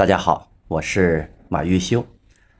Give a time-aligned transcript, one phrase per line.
[0.00, 2.02] 大家好，我是马玉修，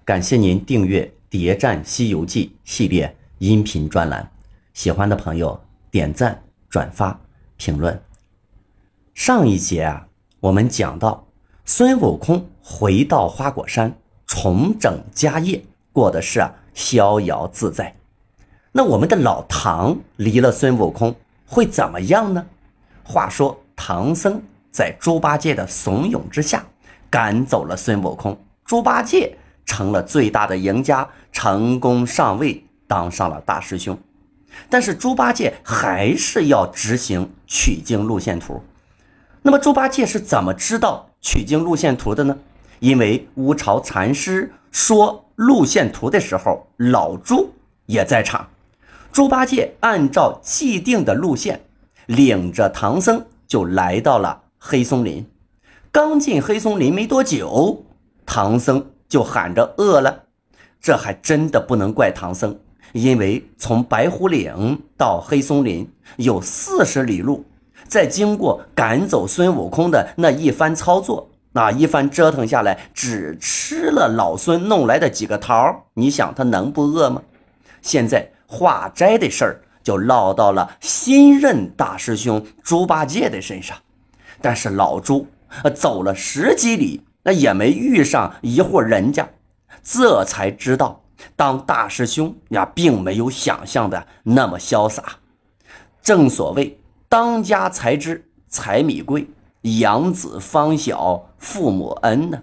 [0.05, 4.31] 感谢您订阅《谍战西游记》系列音频专栏。
[4.75, 5.59] 喜欢的朋友
[5.91, 7.19] 点赞、转发、
[7.57, 7.99] 评论。
[9.15, 10.07] 上一节啊，
[10.39, 11.27] 我们讲到
[11.65, 13.91] 孙悟空回到花果山，
[14.27, 15.65] 重整家业，
[15.95, 17.97] 过的是啊逍遥自在。
[18.71, 21.17] 那我们的老唐离了孙悟空
[21.47, 22.47] 会怎么样呢？
[23.03, 26.63] 话说唐僧在猪八戒的怂恿之下。
[27.11, 33.99] 赶走了孙悟空，猪八戒成了最大的赢家，成功上位，当上了大师兄。
[34.69, 38.63] 但是猪八戒还是要执行取经路线图。
[39.43, 42.39] 那么猪八戒是怎么知道取经路线图的呢？
[42.79, 47.53] 因为乌巢禅师说路线图的时候，老猪
[47.87, 48.49] 也在场。
[49.13, 51.61] 猪八戒按照既定的路线，
[52.07, 55.30] 领着唐僧就来到了黑松林。
[55.93, 57.85] 刚进黑松林没多久，
[58.25, 60.23] 唐僧就喊着饿了。
[60.81, 62.57] 这还真的不能怪唐僧，
[62.93, 67.45] 因为从白虎岭到黑松林有四十里路，
[67.89, 77.21] 再经过赶走孙悟空的那一番操作，那一番折腾下来，只吃了老孙弄来的几个桃，你想他能不饿吗？
[77.83, 83.77] 现在化斋的事儿就落到了新任大师兄猪八戒的身上，
[84.41, 85.27] 但是老猪。
[85.75, 89.29] 走了十几里，那也没遇上一户人家，
[89.83, 91.03] 这才知道
[91.37, 95.05] 当大师兄呀，并没有想象的那么潇洒。
[96.03, 99.27] 正所谓当家才知柴米贵，
[99.63, 102.43] 养子方晓父母恩呢。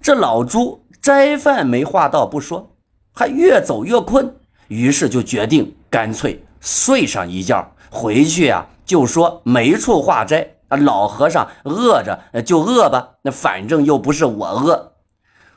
[0.00, 2.70] 这老朱斋饭没化到不说，
[3.12, 4.34] 还越走越困，
[4.68, 10.53] 于是就决定干脆睡上一觉，回去呀就说没处化斋。
[10.68, 14.92] 啊，老和尚饿着就饿吧，那反正又不是我饿。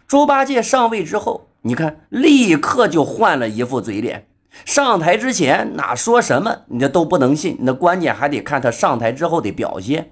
[0.07, 4.27] 猪八戒上位之后，你看立刻就换了一副嘴脸。
[4.65, 7.57] 上台之前哪说什么，你这都不能信。
[7.61, 10.11] 那关键还得看他上台之后的表现。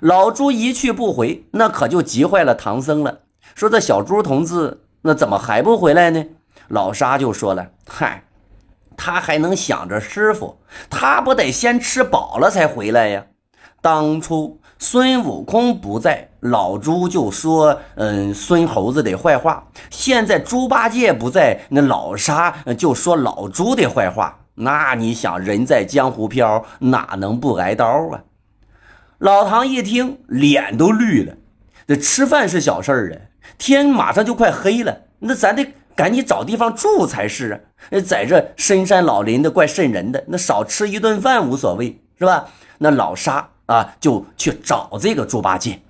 [0.00, 3.20] 老猪一去不回，那可就急坏了唐僧了。
[3.54, 6.24] 说这小猪同志，那怎么还不回来呢？
[6.68, 8.24] 老沙就说了：“嗨，
[8.96, 10.58] 他还能想着师傅，
[10.88, 13.26] 他不得先吃饱了才回来呀？”
[13.84, 19.62] 当初孙悟空不在，老猪就说：“嗯，孙猴子的坏话。”
[19.92, 24.38] 现在猪八戒不在，那老沙就说老猪的坏话。
[24.54, 28.24] 那你想，人在江湖飘，哪能不挨刀啊？
[29.18, 31.34] 老唐一听，脸都绿了。
[31.86, 38.00] 这吃饭是小事啊，天马上就快黑了，那咱得赶紧找地方住才是啊。
[38.00, 42.46] 在这深山老林的，怪瘆人的，那少吃一顿饭无所谓，是吧？
[42.78, 43.50] 那老沙。
[43.66, 45.80] 啊，就去找这个猪八戒，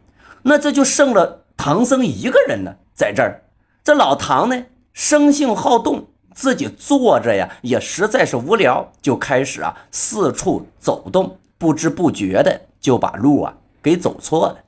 [0.42, 3.42] 那这就剩了唐僧一个人呢，在这儿。
[3.82, 14.58] 这老唐呢，生性好动，自己坐着呀，也实在是无聊，就开始啊四处走动，不知不觉的就把路啊给走错了。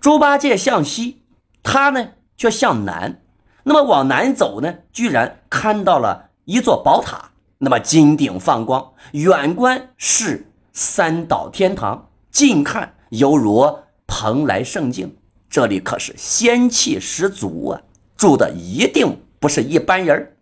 [0.00, 1.22] 猪八戒向西，
[1.62, 3.20] 他呢却向南。
[3.62, 10.50] 那么往南走呢，居然看到了一座宝塔，那么金顶放光，远观是。
[10.76, 15.16] 三岛天堂，近看犹如蓬莱圣境，
[15.48, 17.80] 这里可是仙气十足啊！
[18.16, 20.36] 住的一定不是一般人。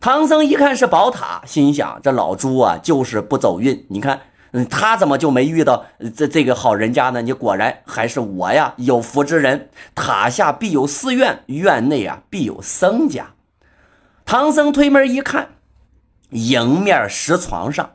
[0.00, 3.86] 唐僧一看是宝塔，心想：这老猪啊，就是不走运。
[3.90, 4.22] 你看，
[4.52, 5.84] 嗯，他怎么就没遇到
[6.16, 7.20] 这这个好人家呢？
[7.20, 9.68] 你果然还是我呀，有福之人。
[9.94, 13.34] 塔下必有寺院，院内啊必有僧家。
[14.24, 15.50] 唐僧推门一看，
[16.30, 17.90] 迎面石床上。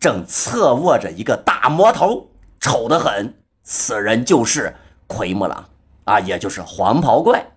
[0.00, 3.34] 正侧卧着一个大魔头，丑得很。
[3.62, 4.74] 此人就是
[5.06, 5.66] 奎木狼
[6.04, 7.48] 啊，也就是黄袍怪。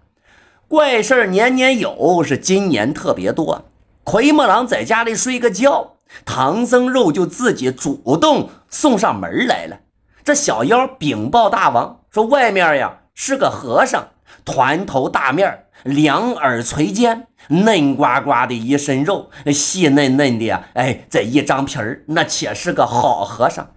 [0.68, 3.64] 怪事年年有，是今年特别多。
[4.04, 5.94] 奎木狼在家里睡个觉，
[6.26, 9.80] 唐僧肉就自己主动送上门来了。
[10.26, 14.10] 这小妖禀报大王说：“外面呀是个和尚，
[14.44, 20.70] 团头大面，两耳垂肩。”嫩呱呱的一身肉，细嫩嫩的呀！
[20.74, 23.72] 哎，这一张皮儿，那且是个好和尚。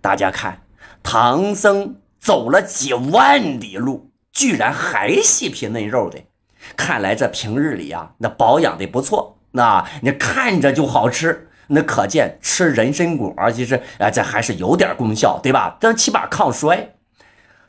[0.00, 0.62] 大家看，
[1.02, 6.18] 唐僧走了几万里路，居然还细皮嫩肉的。
[6.76, 9.38] 看来这平日里呀，那保养的不错。
[9.52, 15.76] 那你看着就好吃，那可见吃人参果其实啊，这还是有点功效，对吧？
[15.80, 16.94] 但起码抗衰。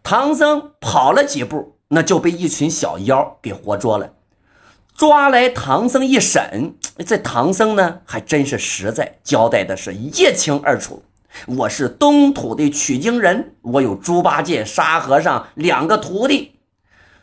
[0.01, 4.13] 唐僧跑了几步，那就被一群小妖给活捉了。
[4.95, 6.75] 抓来唐僧一审，
[7.05, 11.03] 这唐僧呢还真是实在，交代的是一清二楚。
[11.47, 16.59] 我是东土的取经人，我有猪八戒、沙和尚两个徒弟。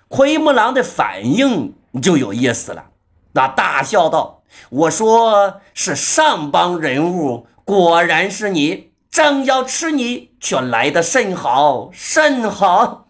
[0.08, 2.86] 奎木狼的反应就有意思了，
[3.32, 13.06] 那大笑道：“我说是上邦人物，果然是你，正要吃你，却来得甚好，甚好，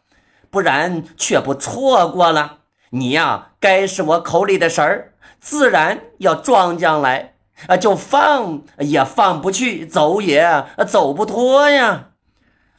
[0.51, 2.59] 不然却不错过了。
[2.91, 7.35] 你呀，该是我口里的食儿，自然要撞将来，
[7.67, 12.11] 啊，就放也放不去，走也走不脱呀。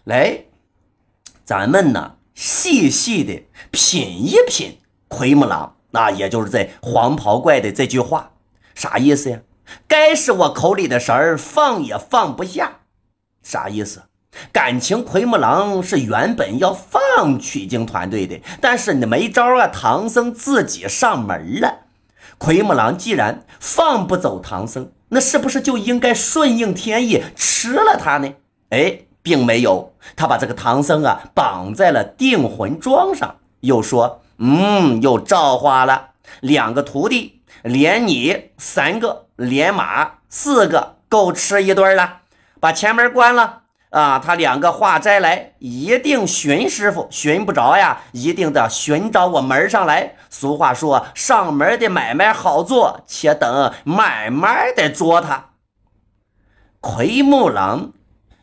[0.03, 0.45] 来，
[1.43, 8.31] 咱们呢？”细细的品一品奎木狼，那也就是这黄袍怪的这句话，
[8.73, 9.41] 啥意思呀？
[9.87, 12.79] 该是我口里的食儿，放也放不下，
[13.43, 14.03] 啥意思？
[14.51, 21.79] 感情奎木狼是原本要放取经团队的，但是你没招啊，唐僧自己上门了。
[22.37, 28.33] 奎木狼既然放不走唐僧，那是不是就应该顺应天意吃了他呢？
[28.69, 29.01] 哎。
[29.23, 42.21] 并没有，他把这个唐僧啊绑在了定魂桩上，又说：“嗯，又造化了，两个徒弟，连你三个，连马四个，够吃一顿了。
[42.59, 43.60] 把前门关了
[43.91, 44.19] 啊！
[44.19, 50.15] 他两个化斋来，一定寻师傅，寻不着呀，一定得寻找我门上来。
[50.29, 55.51] 俗话说，上门的买卖好做，且等慢慢的捉他。
[56.81, 57.93] 奎木狼。”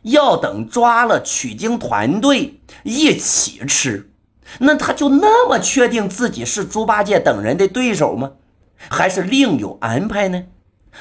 [0.02, 4.12] 要等抓了取经团队一起吃，
[4.60, 8.30] 那他就那么确定自己是猪八戒等人的对手吗？
[8.88, 10.44] 还是另有安排呢？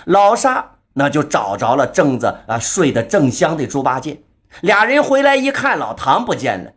[0.05, 4.19] 老沙那就找着了正子啊睡得正香的猪八戒，
[4.61, 6.71] 俩人回来一看，老唐不见了，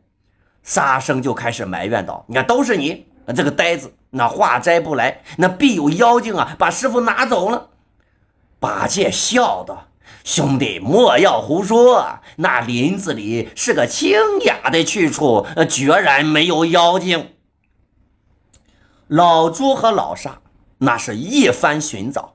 [0.63, 7.69] 沙僧就开始埋怨道：“你看，都是你这个呆子，那化斋不来，那必有妖精啊，把师傅拿走了。”
[8.61, 9.87] 八戒笑道。
[10.23, 12.19] 兄弟，莫要胡说！
[12.37, 17.31] 那林子里是个清雅的去处，决然没有妖精。
[19.07, 20.41] 老朱和老沙
[20.79, 22.35] 那是一番寻找，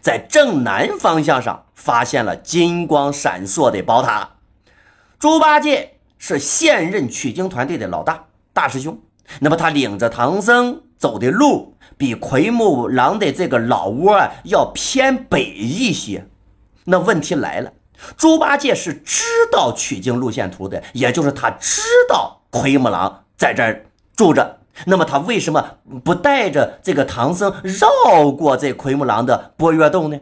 [0.00, 4.35] 在正南方向上发现了金光闪烁的宝塔。
[5.18, 9.00] 猪八戒是现任取经团队的老大大师兄，
[9.40, 16.26] 那么他领着唐僧走的路比奎木狼的这个老窝啊要偏北一些。
[16.84, 17.72] 那问题来了，
[18.16, 24.58] 猪八戒是知道取经路线图的，也就是他知道奎木狼在这儿住着。
[24.84, 30.18] 那么他为什么不带着这个唐僧绕过这奎木狼的波月洞呢？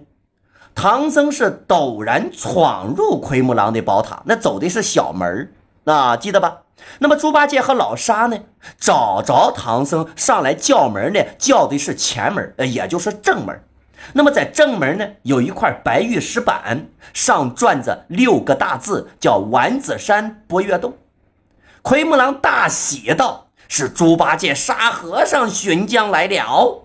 [0.74, 5.52] 唐僧是陡然闯入奎木狼的宝塔，那走的是小门
[5.84, 6.62] 啊，记得吧？
[6.98, 8.38] 那么猪八戒和老沙呢，
[8.78, 13.58] 找着唐僧上来叫门呢，叫的是前门，呃，也就是正门。
[14.12, 20.92] 那么在正门呢，有一块白玉石板，上转着六个大字，叫丸子山博月洞。
[21.80, 26.84] 奎木狼大喜道：“是猪八戒、沙和尚寻将来了。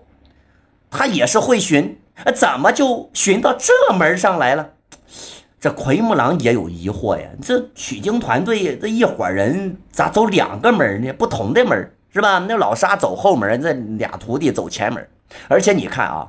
[0.90, 1.99] 他也是会寻，
[2.34, 4.70] 怎么就寻到这门上来了？”
[5.60, 7.28] 这奎木狼也有疑惑呀。
[7.42, 11.12] 这取经团队这一伙人咋走两个门呢？
[11.12, 12.38] 不同的门是吧？
[12.48, 15.06] 那老沙走后门，这俩徒弟走前门。
[15.48, 16.28] 而且你看啊。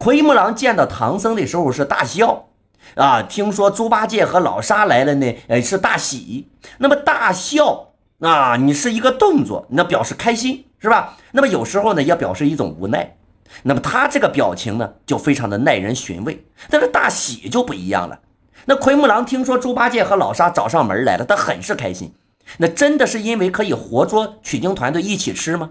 [0.00, 2.46] 奎木狼见到唐僧的时候是大笑，
[2.94, 6.48] 啊，听说猪八戒和老沙来了呢，哎，是大喜。
[6.78, 7.88] 那么大笑
[8.20, 11.16] 啊，你是一个动作，那表示开心是吧？
[11.32, 13.16] 那么有时候呢，也表示一种无奈。
[13.62, 16.44] 那么他这个表情呢，就非常的耐人寻味。
[16.70, 18.20] 但是大喜就不一样了。
[18.66, 22.12] 那奎木狼听说猪八戒和老沙找上门来了，他很是开心。
[22.58, 25.70] 那真的是因为可以活捉取经团队一起吃吗？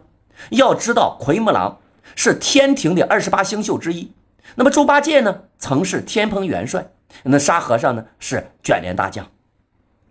[0.49, 1.79] 要知道，奎木狼
[2.15, 4.11] 是天庭的二十八星宿之一。
[4.55, 6.81] 那么猪八戒呢，曾是天蓬元帅；
[7.23, 9.25] 那沙和尚呢，是卷帘大将。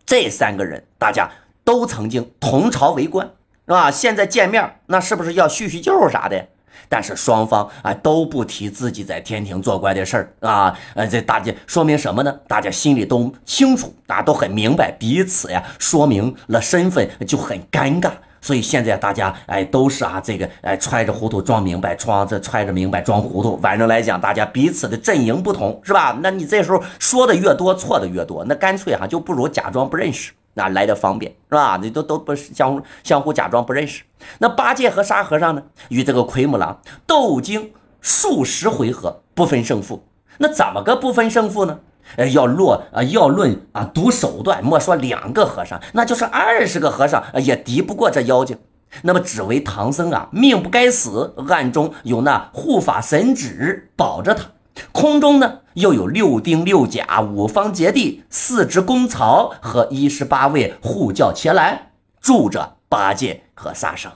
[0.05, 1.29] 这三个人，大家
[1.65, 3.27] 都曾经同朝为官，
[3.67, 3.91] 是吧？
[3.91, 6.45] 现在见面，那是不是要叙叙旧啥的呀？
[6.89, 10.77] 但是双方啊都不提自己在天庭做官的事儿啊。
[10.95, 12.35] 呃，这大家说明什么呢？
[12.47, 18.11] 大家心里都清楚，大家都很明白彼此呀，说明了身份就很尴尬。
[18.39, 23.57] 所以现在大家哎都是啊这个哎揣着糊涂装明白，装着揣着明白装糊涂。
[23.57, 26.17] 反正来讲，大家彼此的阵营不同，是吧？
[26.23, 31.79] 那你这时候说的越多，错的越多，那干脆哈就不如假装不认识，那来的方便，是吧？
[31.81, 34.03] 你都都不相互相互假装不认识。
[34.39, 40.07] 那八戒和沙和尚呢，与这个奎木狼斗经数十回合，不分胜负。
[40.39, 41.81] 那怎么个不分胜负呢？
[42.17, 48.59] 呃，要落啊，要论啊，赌手段，莫说两个和尚，那就是二十个和尚也敌不过这妖精。
[49.03, 54.45] 那么，只为唐僧啊，命不该死，暗中有那护法神旨保着他。
[54.93, 64.11] 空中呢，又有六丁六甲、五方揭谛、四支功曹和一十八位护教伽蓝住着八戒和沙僧。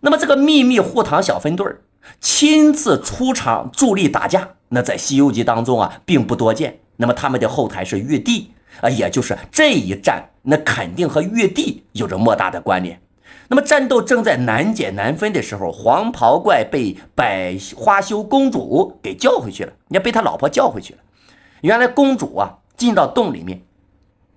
[0.00, 1.66] 那么这个秘密护唐小分队
[2.20, 6.80] 亲自出场助力打架，那在《西游记》当中啊并不多见。
[6.96, 13.00] 那么他们的后台是玉帝啊，也就是这一战，那肯定和玉帝有着莫大的关联。
[13.48, 21.00] 那么战斗正在难解难分的时候，黄袍怪被百花羞公主给叫回去了，也被他老婆叫回去了。
[21.60, 23.62] 原来公主啊进到洞里面，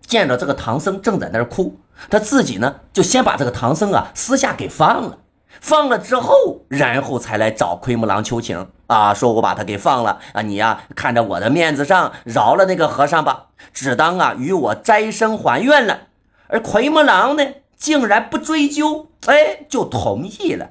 [0.05, 1.77] 见着这个唐僧正在那儿哭，
[2.09, 5.17] 他自己呢就先把这个唐僧啊私下给放了。
[5.59, 16.01] 放了之后，然后才来找奎木狼求情啊，说我把他给放了啊，你呀看着我的面子上饶了那个和尚吧，只当啊与我斋生还愿了。
[16.47, 17.43] 而奎木狼呢，
[17.79, 20.69] 竟然不追究，哎，就同意了。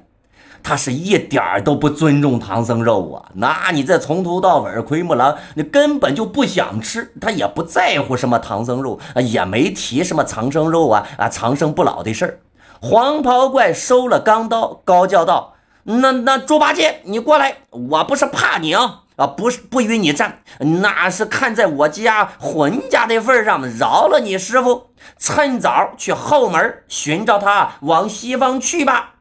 [0.61, 12.39] 他是一点儿都不尊重唐僧肉啊，那你这从头到尾，奎木狼你根本就不想吃，他也不在乎什么唐僧肉，也没提什么长生肉啊啊长生不老的事儿。
[12.81, 17.57] 黄袍怪收了钢刀，高叫道：“那那猪八戒，你过来！
[17.71, 24.91] 我不是怕你啊，啊，不是不与你战，那是看在我家混家的份上，饶了你师傅。
[25.17, 29.15] 趁早去后门寻找他，往西方去吧。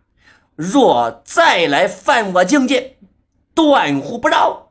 [0.54, 2.96] 若再来犯我境界，
[3.54, 4.68] 断乎不饶。”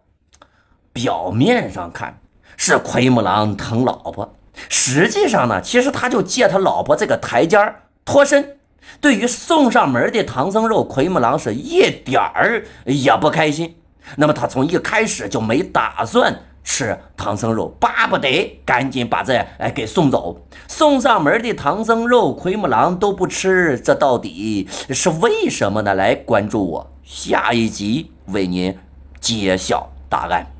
[0.93, 2.19] 表面上看
[2.55, 4.34] 是奎木狼疼老婆，
[4.69, 7.57] 实际上呢，其实他就借他老婆这个台阶
[8.05, 8.57] 脱身。
[9.01, 13.75] 对于送上门的唐僧肉，奎木狼是一点儿也不开心。
[14.15, 16.33] 那么他从一开始就没打算
[16.63, 20.41] 吃唐僧肉，巴不得赶紧把这哎给送走。
[20.67, 25.93] 送上门的唐僧肉，奎木狼都不吃，这到底是为什么呢？
[25.93, 28.77] 来关注我，下一集为您
[29.19, 30.56] 揭晓答案。